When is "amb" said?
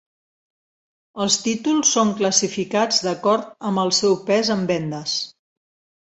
3.71-3.83